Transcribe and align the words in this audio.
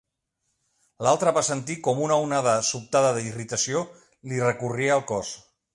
L'altre 1.07 1.33
va 1.35 1.43
sentir 1.49 1.77
com 1.89 2.01
una 2.07 2.17
onada 2.23 2.57
sobtada 2.73 3.15
d'irritació 3.19 3.87
li 4.33 4.45
recorria 4.49 4.99
el 5.01 5.11
cos. 5.13 5.37